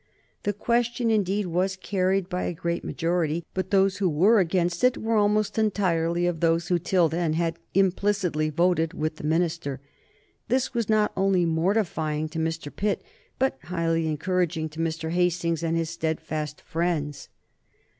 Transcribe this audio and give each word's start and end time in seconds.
"The 0.41 0.53
question 0.53 1.11
indeed 1.11 1.45
was 1.45 1.75
carried 1.75 2.27
by 2.27 2.45
a 2.45 2.55
great 2.55 2.83
majority, 2.83 3.45
but 3.53 3.69
those 3.69 3.97
who 3.97 4.09
were 4.09 4.39
against 4.39 4.83
it 4.83 4.97
were 4.97 5.13
almost 5.15 5.59
entirely 5.59 6.25
of 6.25 6.39
those 6.39 6.69
who 6.69 6.79
till 6.79 7.07
then 7.07 7.33
had 7.33 7.59
implicitly 7.75 8.49
voted 8.49 8.95
with 8.95 9.17
the 9.17 9.23
minister. 9.27 9.79
This 10.47 10.73
was 10.73 10.89
not 10.89 11.11
only 11.15 11.45
mortifying 11.45 12.29
to 12.29 12.39
Mr. 12.39 12.75
Pitt, 12.75 13.03
but 13.37 13.59
highly 13.65 14.07
encouraging 14.07 14.69
to 14.69 14.79
Mr. 14.79 15.11
Hastings 15.11 15.61
and 15.61 15.77
his 15.77 15.91
steadfast 15.91 16.61
friends." 16.61 17.29